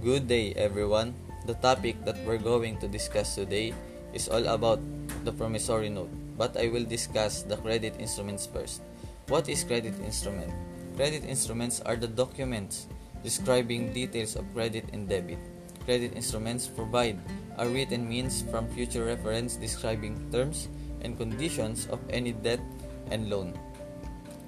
Good 0.00 0.32
day, 0.32 0.56
everyone. 0.56 1.12
The 1.44 1.60
topic 1.60 2.00
that 2.08 2.16
we're 2.24 2.40
going 2.40 2.80
to 2.80 2.88
discuss 2.88 3.36
today 3.36 3.76
is 4.16 4.32
all 4.32 4.48
about 4.48 4.80
the 5.28 5.32
promissory 5.32 5.92
note, 5.92 6.08
but 6.40 6.56
I 6.56 6.72
will 6.72 6.88
discuss 6.88 7.44
the 7.44 7.60
credit 7.60 8.00
instruments 8.00 8.48
first. 8.48 8.80
What 9.28 9.52
is 9.52 9.60
credit 9.60 9.92
instrument? 10.00 10.56
Credit 10.96 11.28
instruments 11.28 11.84
are 11.84 12.00
the 12.00 12.08
documents 12.08 12.88
describing 13.20 13.92
details 13.92 14.40
of 14.40 14.48
credit 14.56 14.88
and 14.96 15.04
debit. 15.04 15.36
Credit 15.84 16.16
instruments 16.16 16.64
provide 16.64 17.20
a 17.60 17.68
written 17.68 18.08
means 18.08 18.40
from 18.40 18.72
future 18.72 19.04
reference 19.04 19.60
describing 19.60 20.16
terms 20.32 20.72
and 21.04 21.20
conditions 21.20 21.84
of 21.92 22.00
any 22.08 22.32
debt 22.32 22.64
and 23.12 23.28
loan. 23.28 23.52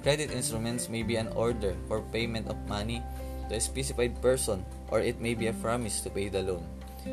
Credit 0.00 0.32
instruments 0.32 0.88
may 0.88 1.04
be 1.04 1.20
an 1.20 1.28
order 1.36 1.76
for 1.92 2.00
payment 2.08 2.48
of 2.48 2.56
money 2.72 3.04
to 3.52 3.58
a 3.58 3.60
specified 3.60 4.16
person 4.24 4.64
or 4.88 5.04
it 5.04 5.20
may 5.20 5.36
be 5.36 5.52
a 5.52 5.52
promise 5.60 6.00
to 6.00 6.08
pay 6.08 6.32
the 6.32 6.40
loan. 6.40 6.64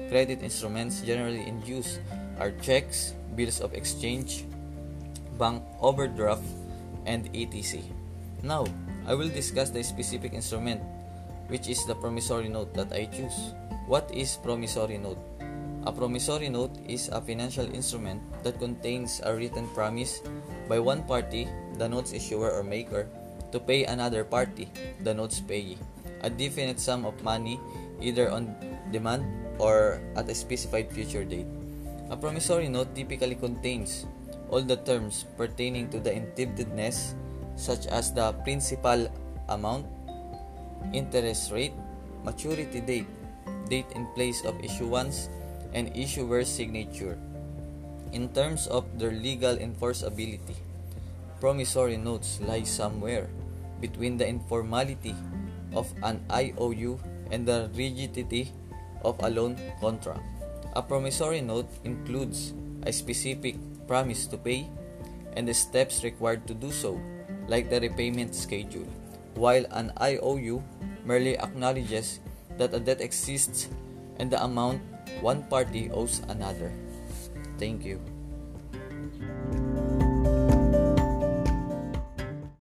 Credit 0.07 0.39
instruments 0.41 1.01
generally 1.01 1.43
in 1.43 1.59
use 1.67 1.99
are 2.39 2.55
checks, 2.63 3.13
bills 3.35 3.59
of 3.59 3.75
exchange, 3.75 4.47
bank 5.37 5.59
overdraft, 5.83 6.47
and 7.05 7.27
etc. 7.35 7.83
Now, 8.43 8.63
I 9.05 9.13
will 9.15 9.27
discuss 9.27 9.69
the 9.69 9.83
specific 9.83 10.31
instrument 10.31 10.79
which 11.51 11.67
is 11.67 11.83
the 11.85 11.95
promissory 11.95 12.47
note 12.47 12.73
that 12.75 12.93
I 12.93 13.09
choose. 13.11 13.51
What 13.89 14.07
is 14.13 14.37
promissory 14.37 15.01
note? 15.01 15.19
A 15.87 15.91
promissory 15.91 16.47
note 16.47 16.77
is 16.85 17.09
a 17.09 17.19
financial 17.19 17.65
instrument 17.73 18.21
that 18.43 18.59
contains 18.59 19.19
a 19.25 19.33
written 19.33 19.67
promise 19.73 20.21
by 20.69 20.77
one 20.77 21.01
party, 21.03 21.49
the 21.81 21.89
note's 21.89 22.13
issuer 22.13 22.51
or 22.51 22.61
maker, 22.61 23.09
to 23.51 23.59
pay 23.59 23.85
another 23.85 24.23
party, 24.23 24.69
the 25.01 25.13
note's 25.13 25.39
payee, 25.39 25.79
a 26.21 26.29
definite 26.29 26.79
sum 26.79 27.05
of 27.05 27.15
money 27.23 27.59
either 28.01 28.31
on 28.31 28.55
demand 28.91 29.25
or 29.59 30.01
at 30.15 30.29
a 30.29 30.35
specified 30.35 30.91
future 30.91 31.23
date. 31.23 31.47
A 32.09 32.17
promissory 32.17 32.69
note 32.69 32.95
typically 32.95 33.35
contains 33.35 34.05
all 34.49 34.61
the 34.61 34.77
terms 34.77 35.25
pertaining 35.37 35.89
to 35.89 35.99
the 35.99 36.11
indebtedness, 36.11 37.13
such 37.55 37.85
as 37.87 38.13
the 38.13 38.33
principal 38.43 39.11
amount, 39.49 39.85
interest 40.93 41.51
rate, 41.51 41.73
maturity 42.23 42.81
date, 42.81 43.07
date 43.69 43.85
and 43.95 44.09
place 44.15 44.43
of 44.43 44.57
issuance, 44.63 45.29
and 45.73 45.93
issuer's 45.95 46.49
signature. 46.49 47.17
In 48.11 48.33
terms 48.33 48.65
of 48.65 48.89
their 48.97 49.11
legal 49.11 49.55
enforceability, 49.57 50.57
promissory 51.39 51.97
notes 51.97 52.41
lie 52.41 52.65
somewhere 52.65 53.29
between 53.79 54.17
the 54.17 54.27
informality 54.27 55.13
of 55.73 55.91
an 56.03 56.23
IOU 56.31 56.99
and 57.31 57.45
the 57.45 57.69
rigidity 57.75 58.51
of 59.03 59.17
a 59.23 59.29
loan 59.29 59.57
contract. 59.79 60.23
A 60.73 60.81
promissory 60.81 61.41
note 61.41 61.69
includes 61.83 62.53
a 62.83 62.93
specific 62.93 63.55
promise 63.87 64.27
to 64.27 64.37
pay 64.37 64.69
and 65.33 65.47
the 65.47 65.53
steps 65.53 66.03
required 66.03 66.45
to 66.47 66.53
do 66.53 66.71
so, 66.71 66.99
like 67.47 67.69
the 67.69 67.79
repayment 67.81 68.35
schedule, 68.35 68.87
while 69.35 69.65
an 69.71 69.91
IOU 70.01 70.63
merely 71.05 71.37
acknowledges 71.37 72.19
that 72.57 72.73
a 72.73 72.79
debt 72.79 73.01
exists 73.01 73.69
and 74.17 74.29
the 74.29 74.41
amount 74.43 74.81
one 75.21 75.43
party 75.47 75.89
owes 75.91 76.21
another. 76.27 76.71
Thank 77.57 77.85
you. 77.85 77.99